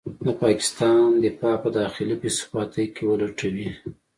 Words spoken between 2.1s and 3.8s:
بې ثباتۍ کې ولټوي.